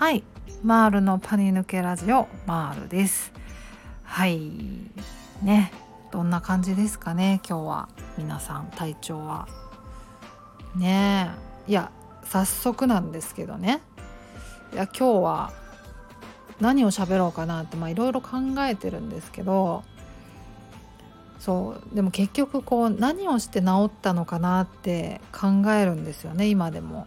[0.00, 0.24] はい。
[0.62, 3.34] マールのパニ抜けラジオマールです。
[4.02, 4.40] はい。
[5.42, 5.74] ね。
[6.10, 7.88] どんな感じですかね今日は。
[8.16, 9.46] 皆さん体調は。
[10.74, 11.30] ね。
[11.68, 11.92] えいや
[12.24, 13.82] 早速なんですけどね。
[14.72, 15.52] いや今日は
[16.62, 19.84] 何を喋ろうかなっていろいろ考えてるんですけど
[21.38, 21.94] そう。
[21.94, 27.06] でも結局こう何をして治ったのかなって考えるんですよね今でも。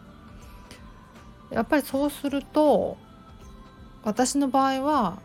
[1.54, 2.98] やっぱりそうすると
[4.04, 5.20] 私の場合は、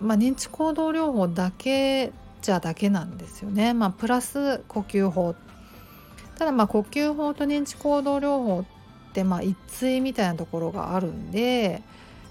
[0.00, 2.12] まあ、認知行動療法だけ
[2.42, 3.74] じゃだけなんですよね。
[3.74, 5.34] まあ、プラス呼吸法
[6.38, 11.82] ただまあ呼吸法と認知行動療法ってまあ一対みたいなところがあるんで、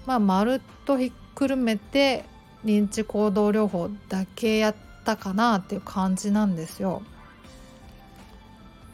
[0.06, 2.24] まあ、まるっとひっくるめて
[2.64, 7.02] 認知行動療法だけやったかなっていう感じなんですよ。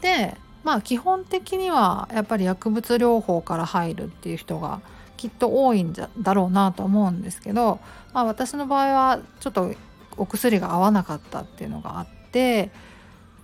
[0.01, 4.81] でまあ基本的にはやっぱり薬物療法から入るっていう人が
[5.17, 7.81] きっと多いんじゃだろうなと思うんですけど、
[8.13, 9.73] まあ、私の場合はちょっと
[10.17, 12.71] お薬が合わなかったっていうのがあって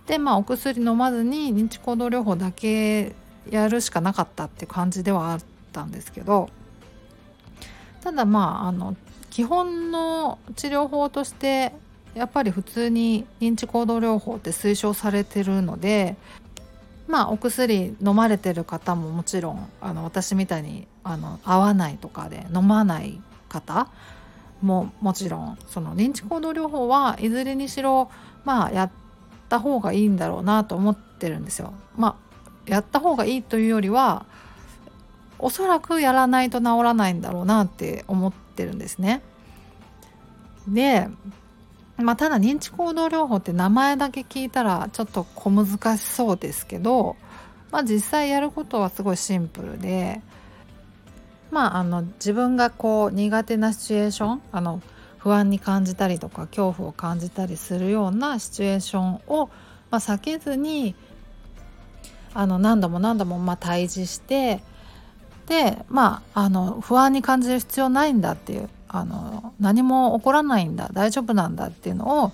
[0.07, 3.15] でまあお薬飲まずに認知行動療法だけ
[3.49, 6.49] やるしかなかったって感じではあったんですけど
[8.01, 8.95] ただまああの
[9.29, 11.73] 基本の治療法として
[12.15, 16.17] やっぱり普通に認知行動療法って推奨されてるので
[17.09, 23.89] まあお薬飲まれてる方ももちろんあの私みたいにあの合わないとかで飲まない方
[24.61, 28.11] ももちろんその認知行動療法はいずれにしろ
[28.45, 28.91] まあやっ
[29.49, 31.73] た方がいいんだろうなと思ってるんですよ。
[31.97, 32.15] ま
[32.67, 34.27] あやった方がいいというよりは
[35.39, 39.23] おそらくやらないと治らないんだろうなって思ってるんですね。
[40.67, 41.07] で
[41.99, 47.17] まあ、ただ認知行動療法って名前だけ聞いたらちょっと小難しそうですけど、
[47.71, 50.21] まあ、実際やることはすごいシンプルで、
[51.51, 54.81] まあ、あの自分がこう苦手なシチュエーションあの
[55.17, 59.49] 不安に感じたりとか恐怖を感じたりするようなシチュエーションを、
[59.91, 60.95] まあ、避けずに
[62.33, 64.61] あの何度も何度もまあ対峙して
[65.47, 72.31] でまああの不安に感じる必要ないんだっていうあの何も起こらないんだ大丈夫なんだっていうのを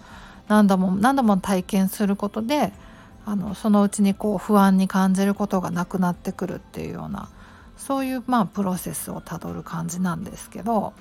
[0.48, 2.72] 何度も何度も体験することで
[3.26, 7.30] あのそのうちにこう不安に感じることがなくなってくるっていうような
[7.78, 10.94] そういうまあプロセスをたどる感じなんですけど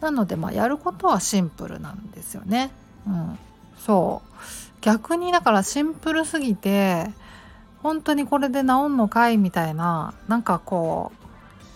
[0.00, 2.72] なのでまあやることはシンプルなんですよね。
[3.06, 3.38] うん、
[3.78, 4.32] そう
[4.80, 7.08] 逆にだからシンプルすぎて
[7.82, 11.21] 本当にこれで治んのかいみたいななんかこう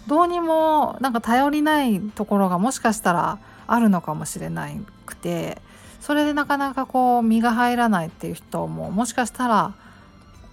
[0.07, 4.69] どうにもなんか頼りないところがもしかしたらあるのかもしれな
[5.05, 5.59] くて
[6.01, 9.75] それでなかなかこう身が入らないっていう人ももしかしたら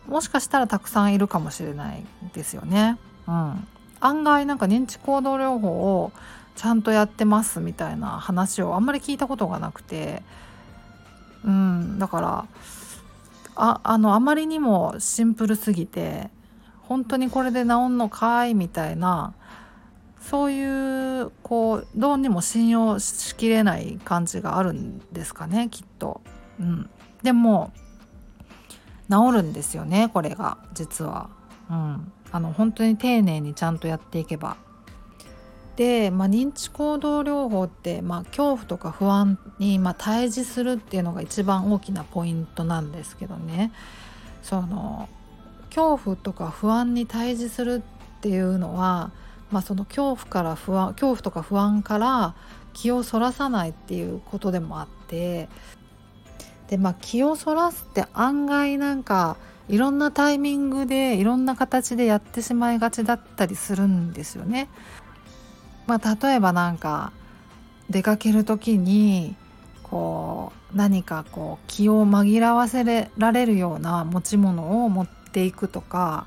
[0.07, 2.03] もしかしたらたくさんいるかもしれない
[2.33, 2.97] ですよね。
[3.27, 3.67] うん、
[4.01, 6.11] 案外なんか認知行動療法を
[6.55, 10.23] ちゃんとやってますみたいな話をあんまり聞いたことがなくて、
[11.45, 12.45] うん、だから
[13.55, 16.29] ああのあまりにもシンプルすぎて
[16.81, 19.33] 本当にこれで治んのかいみたいな
[20.29, 26.21] そういうこうどうにも信用しきれない感じがあるんですかねきっと。
[26.59, 26.89] うん、
[27.23, 27.73] でも
[29.09, 31.29] 治るんですよねこれが実は。
[31.69, 34.55] うん、あの本当に丁寧にちゃんとやっていけば。
[35.75, 43.71] で、まあ、認知行動療法って、まあ、恐怖とか不安に、まあ、対峙するっていうのが一番大きなポイントなんですけどね
[44.43, 45.09] その
[45.69, 47.81] 恐怖とか不安に対峙する
[48.17, 49.11] っていうのは
[49.53, 52.33] まあ、その恐怖から不安恐怖とか不安から
[52.73, 55.47] 気をそらさないっていうことでもあって
[56.69, 59.37] でまあ気をそらすって案外なんか
[59.69, 64.69] いろんなタイミングでいろんな形でやってしまいがちだったりするんですよね。
[65.85, 67.11] まあ、例えばなんか
[67.91, 69.35] 出かける時に
[69.83, 72.83] こう何かこう気を紛らわせ
[73.17, 76.25] られるような持ち物を持っていくとか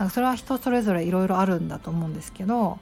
[0.00, 2.78] なんかそれは人それぞれいろいろあるんだと思うんですけど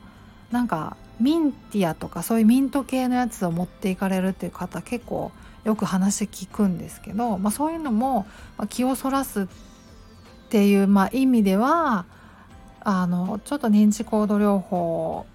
[0.53, 5.33] なんかミンティアとかそういうミント系のやつを持っていかれるっていう方結構
[5.65, 8.29] よく話聞くんですけど、まあ、そういうのも
[8.69, 9.47] 気をそらすっ
[10.49, 12.07] ていう、まあ、意味では
[12.83, 15.27] あのちょっと認知行動療法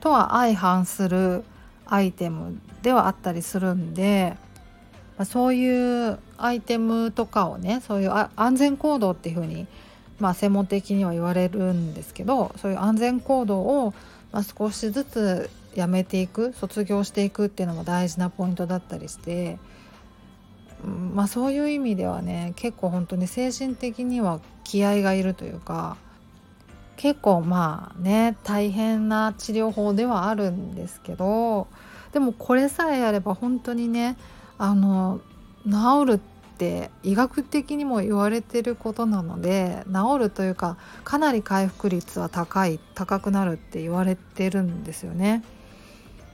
[0.00, 1.44] とは相反する
[1.84, 4.38] アイテムではあったりするんで、
[5.18, 9.66] まあ、そういうアイテムとかをねそういう安全行動っていうふうに
[10.18, 13.94] まあ、専門的には言われるんですけどそういう安全行動を、
[14.32, 19.58] まあ、少しずつやめていく卒業していくっていうのも大事なポイントだったりして、
[21.12, 25.98] まあ、そういう意味ではね結構本当に精神的には気合がいるというか
[26.96, 31.68] 結構まあね大変な治療法ではあるんですけど
[32.12, 34.16] でもこれさえあれば本当にね
[34.56, 35.20] あの
[35.66, 36.35] 治るって
[37.02, 45.42] 医学的にも言われてることなので治るというかかなり回復率は高い高くなるって言われてるんですよね。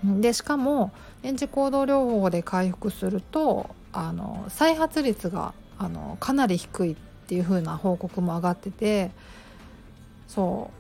[0.05, 0.93] でしかも
[1.23, 6.97] 延時行動療法で回復するとあの再発率があのかなり低いっ
[7.27, 9.11] ていう風な報告も上がってて
[10.27, 10.71] そ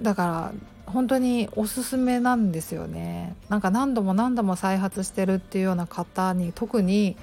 [0.00, 0.52] うだから
[0.86, 7.16] 本当におすすめなんですよねなんか何度も何度も再発してるっていうような方に特に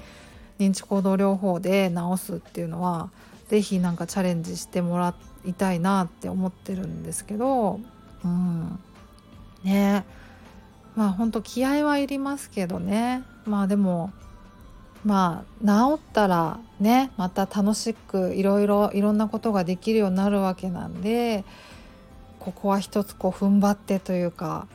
[0.58, 3.10] 認知行動療法で治すっていうのは
[3.48, 5.14] 是非なんかチャレンジしてもら
[5.44, 7.80] いたいなって思ってるんですけど
[8.24, 8.78] うん。
[9.64, 10.04] ね。
[10.96, 13.22] まあ本当気合はいりますけどね。
[13.46, 14.12] まあでも
[15.04, 21.44] まあ治ったらねまた楽しくいろいろいろんなことができるようになるわけなんで
[22.40, 24.66] ここは一つこう踏ん張ってというか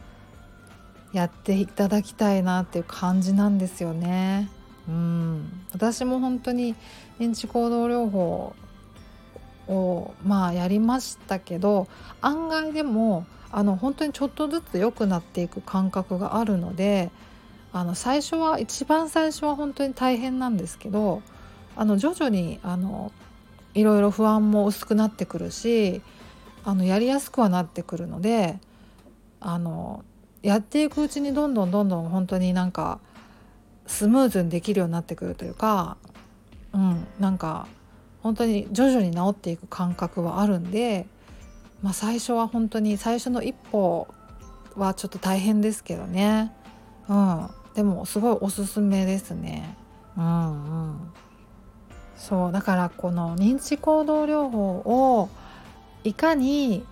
[1.11, 4.49] やっていただきたいなっていう感じなんですよね。
[4.87, 5.65] うん。
[5.73, 6.75] 私も本当に
[7.19, 8.55] 認知行動療法
[9.67, 11.87] をまあやりましたけど
[12.21, 17.11] 案外でもあの本当にちょっとずつ良くなっていく感覚があるので
[17.71, 21.21] あの最初は一番最初は本当に大変なんですけど
[21.75, 23.11] あの徐々にあの
[23.73, 26.01] いろいろ不安も薄くなってくるし
[26.63, 28.59] あのやりやすくはなってくるので
[29.39, 30.03] あの
[30.41, 32.99] やっていくうちにどんどんどんどん本当になんか
[33.85, 35.97] スムーズにできるようになってくるというか、
[36.73, 37.67] うん、なんか
[38.21, 41.05] 本当に徐々に治っていく感覚はあるんで、
[41.81, 44.07] まあ、最初は本当に最初の一歩
[44.75, 46.53] はちょっと大変ですけどね、
[47.09, 49.77] うん、でもすごいおすすめですね。
[50.17, 50.99] うんうん、
[52.15, 55.29] そうだからこの認知行動療法を
[56.03, 56.85] いかに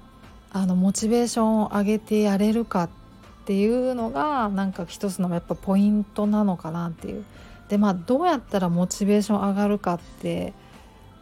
[0.51, 2.89] あのモチベーションを上げてやれるかっ
[3.51, 7.25] ていうのがなんか一つのやっぱポイントなのかなっていう。
[7.68, 10.53] でまあどうやったらモチベーション上がるかって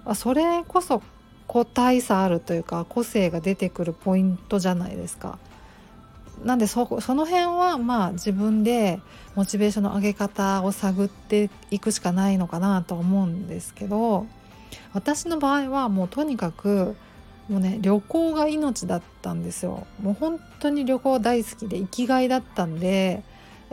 [0.05, 1.01] まそれこそ
[1.47, 5.39] 個体差あるというか個性が出てくるポイントじゃないですか。
[6.43, 8.99] なんでそその辺はまあ自分で
[9.33, 14.27] モチベーションの上げ方を探っていくしかないのかなと思うんですけど
[14.93, 16.95] 私の場合はもうとにかく
[17.49, 19.87] もうね旅行が命だったんですよ。
[20.01, 23.23] もう本当に旅行大好きで生きがいだったんで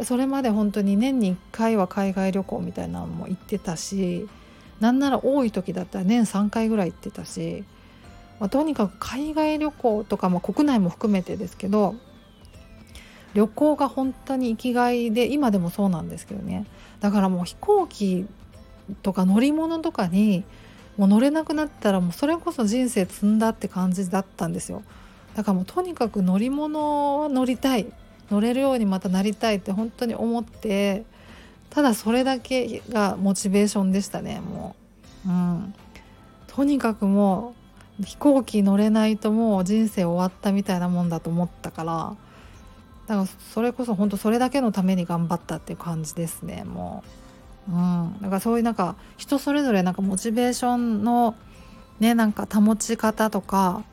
[0.02, 4.28] それまで本当に年に1回は海外旅行みたいなのも行ってたし
[4.80, 7.64] なんなら多い時だったら年3回ぐらい行ってたし、
[8.40, 11.94] まあ、とにかく海外旅行とかも国内も含めてですけど
[13.34, 16.64] 旅行が本当に生きがいで今でもそうなんですけどね。
[17.00, 18.26] だからもう飛行機
[19.02, 20.44] とか乗り物とかに
[20.96, 24.82] もう乗れなくなったらもうそれこそ人生積んだって感じだったんですよ。
[25.34, 27.86] だからもうとにかく乗り物は乗りたい。
[28.30, 31.04] 乗れるようにまたなりたいって本当に思って
[31.70, 34.74] ただそれだけがモチベーションでしたねも
[35.26, 35.28] う。
[35.28, 35.74] うん。
[36.48, 37.54] とにかくも
[38.00, 42.16] う飛行機乗れないともう人生終わったみたいなもんだと思ったから
[43.06, 47.25] だからそれこそ本当それだけのために頑張ったっていう感じですねもう。
[47.68, 51.34] うん、だからそういうなんか人それぞれなんかモチベーションの
[51.98, 53.84] ねなんか保ち方とか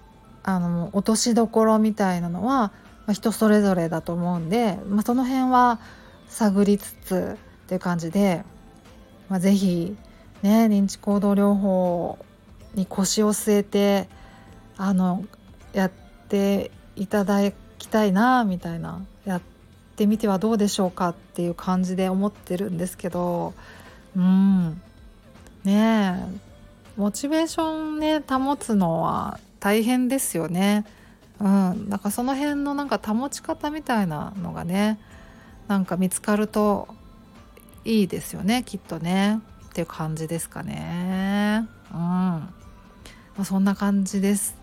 [0.43, 2.71] あの落としどころみたいなのは、ま
[3.07, 5.79] あ、人それぞれだと思うんで、まあ、その辺は
[6.27, 8.43] 探りつつっていう感じで、
[9.29, 9.95] まあ、是非
[10.43, 12.19] ね認知行動療法
[12.75, 14.09] に腰を据えて
[14.77, 15.23] あの
[15.71, 15.91] やっ
[16.27, 17.39] ていただ
[17.77, 19.52] きたいなみたいなやって
[19.93, 23.53] ってみてはどうでしょうかっていう感じで思ってるんですけど
[24.15, 24.81] うん
[25.63, 26.53] ねえ
[26.97, 30.85] モチベーションね保つのは大変ですよね。
[31.39, 34.99] うん、だからその辺のなんか保ち方みたいなのがね
[35.67, 36.87] なんか見つかると
[37.83, 41.67] いいですよねきっとねっていう感じですかね。
[41.91, 42.49] うん、ま、
[43.45, 44.62] そんな感じです。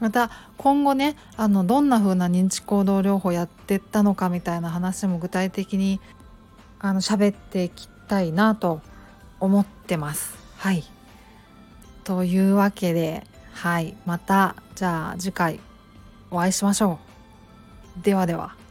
[0.00, 6.00] また今後ねあのどんな風な認知行動療法やってったのかみたいな話も具体的に
[6.78, 8.80] あの喋っていきたいなと
[9.40, 10.36] 思ってます。
[10.58, 10.84] はい
[12.04, 15.60] というわけではいまたじゃあ次回
[16.30, 16.98] お会いしましょ
[18.00, 18.02] う。
[18.02, 18.65] ではでは。